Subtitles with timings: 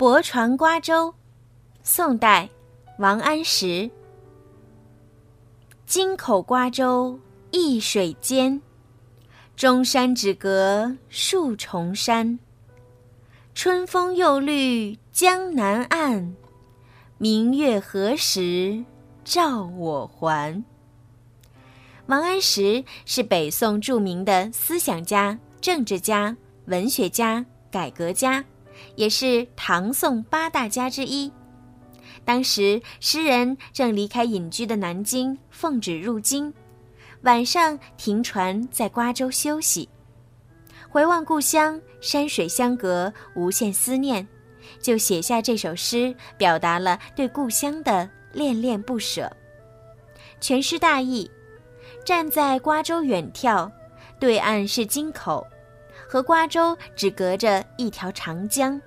[0.00, 1.12] 泊船瓜洲，
[1.82, 2.48] 宋代，
[2.96, 3.90] 王安石。
[5.84, 8.62] 京口瓜洲一水间，
[9.54, 12.38] 中山只隔数重山。
[13.54, 16.34] 春风又绿江南岸，
[17.18, 18.82] 明月何时
[19.22, 20.64] 照我还？
[22.06, 28.42] 王安石是北宋著名的思想家、政治家、文学家、改革家。
[28.96, 31.32] 也是唐宋八大家之一。
[32.24, 36.52] 当时诗人正离开隐居的南京，奉旨入京，
[37.22, 39.88] 晚上停船在瓜州休息，
[40.88, 44.26] 回望故乡，山水相隔，无限思念，
[44.82, 49.30] 就写下这首诗，表达了对故乡的恋恋不舍。
[50.40, 51.30] 全诗大意：
[52.04, 53.70] 站在瓜州远眺，
[54.18, 55.46] 对岸是京口。
[56.10, 58.82] 和瓜州只隔着一条长江，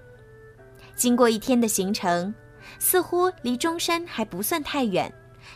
[0.94, 2.36] 经过一天的行程，
[2.80, 5.10] 似乎离中山还不算太远，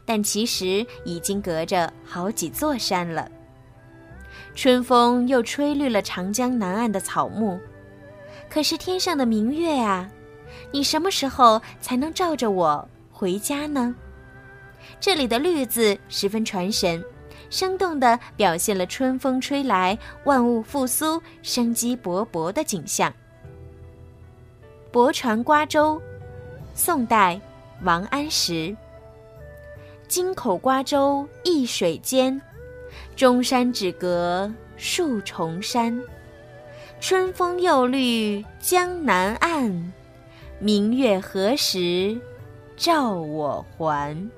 [0.06, 3.30] 但其实已经隔着好几座山了。
[4.56, 7.60] 春风又吹绿了长江南岸的草木，
[8.50, 10.10] 可是天上的明月啊，
[10.72, 13.94] 你什么时候才能照着我回家呢？
[15.02, 17.04] 这里的“绿”字十分传神。
[17.50, 23.14] 生动地表现了春风吹来，万物复苏、生机勃勃的景象。
[24.92, 26.02] 泊船瓜洲，
[26.74, 27.40] 宋代，
[27.84, 28.76] 王安石。
[30.08, 32.42] 京口瓜洲一水间，
[33.16, 36.02] 中山只隔数重山。
[37.00, 39.94] 春风又绿江南岸，
[40.60, 42.20] 明月何时
[42.76, 44.30] 照我还？